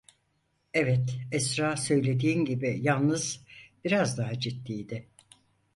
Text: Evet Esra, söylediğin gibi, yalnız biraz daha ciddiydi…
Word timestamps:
Evet 0.73 1.17
Esra, 1.31 1.77
söylediğin 1.77 2.45
gibi, 2.45 2.79
yalnız 2.81 3.45
biraz 3.85 4.17
daha 4.17 4.39
ciddiydi… 4.39 5.07